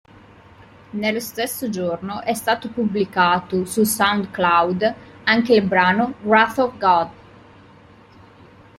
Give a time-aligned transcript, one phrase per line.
[0.93, 7.09] Nello stesso giorno è stato pubblicato su SoundCloud anche il brano "Wrath of God".